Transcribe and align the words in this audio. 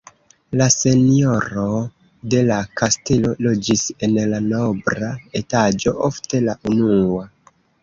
La 0.59 0.67
senjoro 0.75 1.65
de 2.35 2.39
la 2.47 2.57
kastelo 2.81 3.35
loĝis 3.49 3.85
en 4.09 4.19
la 4.33 4.41
nobla 4.49 5.13
etaĝo, 5.43 5.97
ofte 6.11 6.45
la 6.51 6.59
unua. 6.75 7.25